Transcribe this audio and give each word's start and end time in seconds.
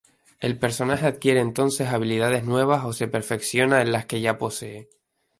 El 0.39 0.57
personaje 0.57 1.05
adquiere 1.05 1.41
entonces 1.41 1.89
habilidades 1.89 2.43
nuevas 2.43 2.85
o 2.85 2.91
se 2.91 3.07
perfecciona 3.07 3.83
en 3.83 3.91
las 3.91 4.07
que 4.07 4.19
ya 4.19 4.39
posee. 4.39 4.89